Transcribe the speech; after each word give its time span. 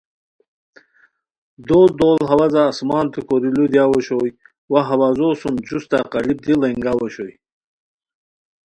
دوڑ 1.67 1.87
دوڑ 1.99 2.17
ہوازہ 2.31 2.61
آسمانتو 2.71 3.19
کوری 3.27 3.49
لو 3.55 3.65
دیاؤ 3.71 3.91
اوشوئے 3.93 4.29
وا 4.71 4.79
ہوازو 4.89 5.29
سُم 5.39 5.55
جوستہ 5.67 5.97
قالیپ 6.11 6.39
دی 6.43 6.53
ڑینگاؤ 6.61 6.99
اوشوئے 7.01 7.33